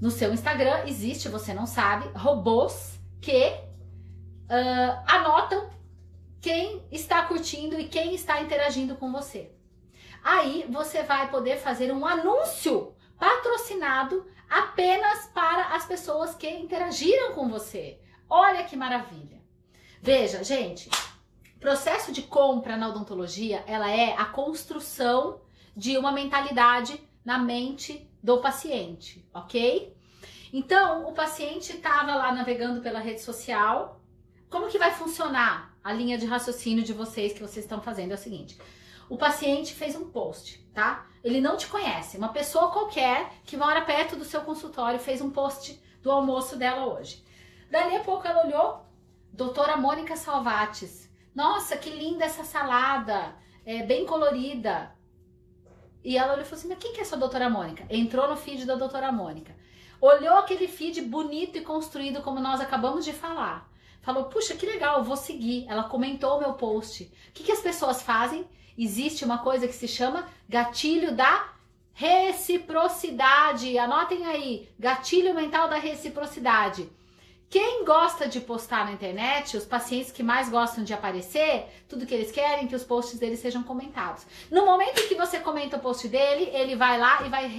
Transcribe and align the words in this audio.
no 0.00 0.10
seu 0.10 0.32
Instagram 0.32 0.84
existe, 0.86 1.28
você 1.28 1.52
não 1.52 1.66
sabe, 1.66 2.08
robôs 2.16 2.98
que 3.20 3.48
uh, 3.48 5.02
anotam 5.06 5.70
quem 6.40 6.86
está 6.90 7.22
curtindo 7.24 7.78
e 7.78 7.88
quem 7.88 8.14
está 8.14 8.40
interagindo 8.40 8.94
com 8.94 9.10
você. 9.10 9.52
Aí 10.22 10.66
você 10.70 11.02
vai 11.02 11.30
poder 11.30 11.58
fazer 11.58 11.92
um 11.92 12.06
anúncio 12.06 12.94
patrocinado 13.18 14.26
apenas 14.48 15.26
para 15.26 15.74
as 15.74 15.84
pessoas 15.84 16.34
que 16.34 16.48
interagiram 16.48 17.34
com 17.34 17.48
você. 17.48 18.00
Olha 18.30 18.64
que 18.64 18.76
maravilha. 18.76 19.42
Veja, 20.00 20.44
gente, 20.44 20.88
processo 21.58 22.12
de 22.12 22.22
compra 22.22 22.76
na 22.76 22.88
odontologia, 22.88 23.64
ela 23.66 23.90
é 23.90 24.14
a 24.14 24.24
construção 24.26 25.40
de 25.76 25.98
uma 25.98 26.12
mentalidade 26.12 27.00
na 27.24 27.38
mente 27.38 28.07
do 28.22 28.38
paciente, 28.38 29.28
ok? 29.32 29.96
Então, 30.52 31.08
o 31.08 31.12
paciente 31.12 31.72
estava 31.72 32.14
lá 32.14 32.32
navegando 32.32 32.80
pela 32.80 33.00
rede 33.00 33.20
social. 33.20 34.00
Como 34.48 34.68
que 34.68 34.78
vai 34.78 34.92
funcionar 34.92 35.76
a 35.84 35.92
linha 35.92 36.16
de 36.16 36.26
raciocínio 36.26 36.82
de 36.82 36.92
vocês 36.92 37.32
que 37.32 37.40
vocês 37.40 37.64
estão 37.64 37.80
fazendo? 37.80 38.12
É 38.12 38.14
o 38.14 38.18
seguinte: 38.18 38.58
o 39.08 39.16
paciente 39.16 39.74
fez 39.74 39.94
um 39.94 40.10
post, 40.10 40.58
tá? 40.72 41.06
Ele 41.22 41.40
não 41.40 41.56
te 41.56 41.66
conhece, 41.66 42.16
uma 42.16 42.32
pessoa 42.32 42.70
qualquer 42.70 43.30
que 43.44 43.56
mora 43.56 43.82
perto 43.82 44.16
do 44.16 44.24
seu 44.24 44.40
consultório 44.42 45.00
fez 45.00 45.20
um 45.20 45.30
post 45.30 45.80
do 46.02 46.10
almoço 46.10 46.56
dela 46.56 46.86
hoje. 46.86 47.24
Dali 47.70 47.96
a 47.96 48.00
pouco 48.00 48.26
ela 48.26 48.46
olhou, 48.46 48.86
doutora 49.32 49.76
Mônica 49.76 50.16
Salvates. 50.16 51.10
Nossa, 51.34 51.76
que 51.76 51.90
linda 51.90 52.24
essa 52.24 52.44
salada, 52.44 53.34
é 53.64 53.82
bem 53.82 54.06
colorida. 54.06 54.96
E 56.04 56.16
ela 56.16 56.32
olhou 56.32 56.42
e 56.42 56.44
falou 56.44 56.58
assim: 56.58 56.68
Mas 56.68 56.78
quem 56.78 56.92
que 56.92 56.98
é 56.98 57.02
essa 57.02 57.16
doutora 57.16 57.50
Mônica? 57.50 57.84
Entrou 57.90 58.28
no 58.28 58.36
feed 58.36 58.64
da 58.64 58.74
doutora 58.74 59.10
Mônica. 59.12 59.54
Olhou 60.00 60.36
aquele 60.36 60.68
feed 60.68 61.02
bonito 61.02 61.58
e 61.58 61.62
construído, 61.62 62.22
como 62.22 62.40
nós 62.40 62.60
acabamos 62.60 63.04
de 63.04 63.12
falar. 63.12 63.68
Falou: 64.00 64.24
Puxa, 64.24 64.54
que 64.54 64.66
legal, 64.66 65.02
vou 65.02 65.16
seguir. 65.16 65.66
Ela 65.68 65.84
comentou 65.84 66.36
o 66.36 66.40
meu 66.40 66.54
post. 66.54 67.04
O 67.04 67.32
que, 67.32 67.44
que 67.44 67.52
as 67.52 67.60
pessoas 67.60 68.02
fazem? 68.02 68.46
existe 68.78 69.24
uma 69.24 69.38
coisa 69.38 69.66
que 69.66 69.74
se 69.74 69.88
chama 69.88 70.28
gatilho 70.48 71.12
da 71.12 71.52
reciprocidade. 71.92 73.76
Anotem 73.76 74.24
aí, 74.24 74.68
gatilho 74.78 75.34
mental 75.34 75.68
da 75.68 75.76
reciprocidade. 75.76 76.88
Quem 77.50 77.82
gosta 77.82 78.28
de 78.28 78.42
postar 78.42 78.84
na 78.84 78.92
internet, 78.92 79.56
os 79.56 79.64
pacientes 79.64 80.12
que 80.12 80.22
mais 80.22 80.50
gostam 80.50 80.84
de 80.84 80.92
aparecer, 80.92 81.64
tudo 81.88 82.04
que 82.04 82.14
eles 82.14 82.30
querem 82.30 82.68
que 82.68 82.74
os 82.74 82.84
posts 82.84 83.18
deles 83.18 83.40
sejam 83.40 83.62
comentados. 83.62 84.26
No 84.50 84.66
momento 84.66 85.00
em 85.00 85.08
que 85.08 85.14
você 85.14 85.40
comenta 85.40 85.78
o 85.78 85.80
post 85.80 86.06
dele, 86.08 86.50
ele 86.52 86.76
vai 86.76 86.98
lá 86.98 87.24
e 87.24 87.30
vai, 87.30 87.50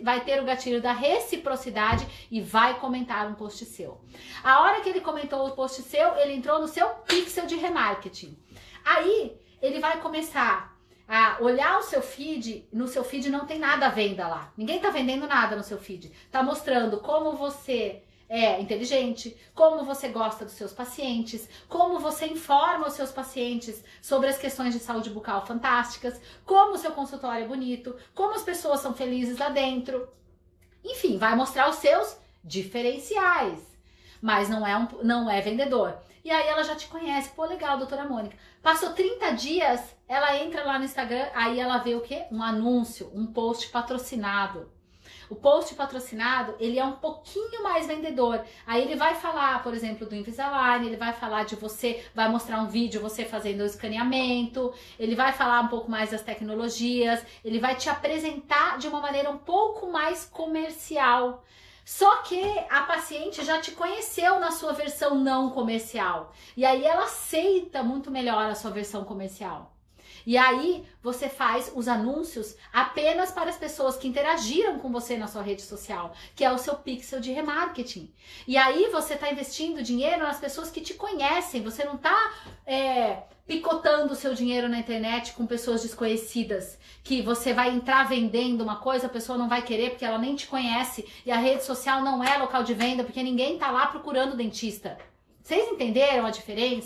vai 0.00 0.20
ter 0.20 0.40
o 0.40 0.44
gatilho 0.44 0.80
da 0.80 0.92
reciprocidade 0.92 2.06
e 2.30 2.40
vai 2.40 2.78
comentar 2.78 3.26
um 3.26 3.34
post 3.34 3.64
seu. 3.64 4.00
A 4.44 4.60
hora 4.60 4.80
que 4.80 4.90
ele 4.90 5.00
comentou 5.00 5.44
o 5.44 5.56
post 5.56 5.82
seu, 5.82 6.14
ele 6.18 6.34
entrou 6.34 6.60
no 6.60 6.68
seu 6.68 6.88
pixel 6.88 7.46
de 7.46 7.56
remarketing. 7.56 8.38
Aí 8.84 9.36
ele 9.60 9.80
vai 9.80 10.00
começar 10.00 10.76
a 11.08 11.38
olhar 11.40 11.78
o 11.78 11.82
seu 11.82 12.00
feed, 12.00 12.68
no 12.72 12.86
seu 12.86 13.02
feed 13.02 13.28
não 13.28 13.44
tem 13.44 13.58
nada 13.58 13.86
à 13.86 13.90
venda 13.90 14.28
lá. 14.28 14.52
Ninguém 14.56 14.78
tá 14.78 14.90
vendendo 14.90 15.26
nada 15.26 15.56
no 15.56 15.64
seu 15.64 15.78
feed. 15.78 16.12
Tá 16.30 16.44
mostrando 16.44 16.98
como 16.98 17.32
você 17.32 18.04
é 18.28 18.60
inteligente, 18.60 19.36
como 19.54 19.84
você 19.84 20.08
gosta 20.08 20.44
dos 20.44 20.54
seus 20.54 20.72
pacientes, 20.72 21.48
como 21.68 21.98
você 21.98 22.26
informa 22.26 22.88
os 22.88 22.94
seus 22.94 23.12
pacientes 23.12 23.82
sobre 24.02 24.28
as 24.28 24.38
questões 24.38 24.74
de 24.74 24.80
saúde 24.80 25.10
bucal 25.10 25.46
fantásticas, 25.46 26.20
como 26.44 26.74
o 26.74 26.78
seu 26.78 26.92
consultório 26.92 27.44
é 27.44 27.48
bonito, 27.48 27.94
como 28.14 28.34
as 28.34 28.42
pessoas 28.42 28.80
são 28.80 28.94
felizes 28.94 29.38
lá 29.38 29.48
dentro. 29.48 30.08
Enfim, 30.84 31.18
vai 31.18 31.36
mostrar 31.36 31.68
os 31.68 31.76
seus 31.76 32.16
diferenciais. 32.42 33.60
Mas 34.20 34.48
não 34.48 34.66
é 34.66 34.76
um, 34.76 34.88
não 35.02 35.30
é 35.30 35.40
vendedor. 35.40 35.96
E 36.24 36.30
aí 36.30 36.48
ela 36.48 36.64
já 36.64 36.74
te 36.74 36.88
conhece. 36.88 37.30
Pô, 37.30 37.44
legal, 37.44 37.78
doutora 37.78 38.04
Mônica. 38.04 38.36
Passou 38.62 38.92
30 38.92 39.30
dias, 39.32 39.80
ela 40.08 40.36
entra 40.36 40.64
lá 40.64 40.78
no 40.78 40.84
Instagram, 40.84 41.28
aí 41.34 41.60
ela 41.60 41.78
vê 41.78 41.94
o 41.94 42.00
quê? 42.00 42.24
Um 42.32 42.42
anúncio, 42.42 43.10
um 43.14 43.26
post 43.26 43.68
patrocinado. 43.68 44.68
O 45.28 45.34
post 45.34 45.74
patrocinado, 45.74 46.54
ele 46.60 46.78
é 46.78 46.84
um 46.84 46.92
pouquinho 46.92 47.62
mais 47.62 47.86
vendedor. 47.86 48.44
Aí 48.66 48.82
ele 48.82 48.96
vai 48.96 49.14
falar, 49.14 49.62
por 49.62 49.74
exemplo, 49.74 50.06
do 50.06 50.14
Invisalign, 50.14 50.86
ele 50.86 50.96
vai 50.96 51.12
falar 51.12 51.44
de 51.44 51.56
você, 51.56 52.04
vai 52.14 52.28
mostrar 52.28 52.60
um 52.60 52.68
vídeo 52.68 53.00
você 53.00 53.24
fazendo 53.24 53.60
o 53.60 53.66
escaneamento, 53.66 54.72
ele 54.98 55.14
vai 55.14 55.32
falar 55.32 55.60
um 55.62 55.68
pouco 55.68 55.90
mais 55.90 56.10
das 56.10 56.22
tecnologias, 56.22 57.24
ele 57.44 57.58
vai 57.58 57.74
te 57.74 57.88
apresentar 57.88 58.78
de 58.78 58.88
uma 58.88 59.00
maneira 59.00 59.30
um 59.30 59.38
pouco 59.38 59.90
mais 59.90 60.24
comercial. 60.24 61.42
Só 61.84 62.16
que 62.22 62.42
a 62.68 62.82
paciente 62.82 63.44
já 63.44 63.60
te 63.60 63.70
conheceu 63.70 64.40
na 64.40 64.50
sua 64.50 64.72
versão 64.72 65.14
não 65.14 65.50
comercial. 65.50 66.32
E 66.56 66.64
aí 66.64 66.84
ela 66.84 67.04
aceita 67.04 67.80
muito 67.82 68.10
melhor 68.10 68.50
a 68.50 68.56
sua 68.56 68.72
versão 68.72 69.04
comercial. 69.04 69.75
E 70.26 70.36
aí 70.36 70.84
você 71.02 71.28
faz 71.28 71.70
os 71.74 71.88
anúncios 71.88 72.56
apenas 72.72 73.30
para 73.30 73.50
as 73.50 73.56
pessoas 73.56 73.96
que 73.96 74.08
interagiram 74.08 74.78
com 74.78 74.90
você 74.90 75.16
na 75.16 75.26
sua 75.26 75.42
rede 75.42 75.62
social, 75.62 76.14
que 76.34 76.44
é 76.44 76.52
o 76.52 76.58
seu 76.58 76.74
pixel 76.74 77.20
de 77.20 77.32
remarketing. 77.32 78.12
E 78.46 78.56
aí 78.56 78.88
você 78.90 79.14
está 79.14 79.30
investindo 79.30 79.82
dinheiro 79.82 80.22
nas 80.22 80.38
pessoas 80.38 80.70
que 80.70 80.80
te 80.80 80.94
conhecem. 80.94 81.62
Você 81.62 81.84
não 81.84 81.94
está 81.94 82.32
é, 82.66 83.22
picotando 83.46 84.12
o 84.12 84.16
seu 84.16 84.34
dinheiro 84.34 84.68
na 84.68 84.78
internet 84.78 85.32
com 85.32 85.46
pessoas 85.46 85.82
desconhecidas, 85.82 86.78
que 87.04 87.22
você 87.22 87.52
vai 87.52 87.70
entrar 87.70 88.08
vendendo 88.08 88.62
uma 88.62 88.76
coisa, 88.76 89.06
a 89.06 89.10
pessoa 89.10 89.38
não 89.38 89.48
vai 89.48 89.62
querer 89.62 89.90
porque 89.90 90.04
ela 90.04 90.18
nem 90.18 90.34
te 90.34 90.46
conhece 90.46 91.06
e 91.24 91.30
a 91.30 91.36
rede 91.36 91.64
social 91.64 92.02
não 92.02 92.22
é 92.22 92.36
local 92.36 92.64
de 92.64 92.74
venda 92.74 93.04
porque 93.04 93.22
ninguém 93.22 93.54
está 93.54 93.70
lá 93.70 93.86
procurando 93.86 94.36
dentista. 94.36 94.98
Vocês 95.42 95.68
entenderam 95.68 96.26
a 96.26 96.30
diferença? 96.30 96.84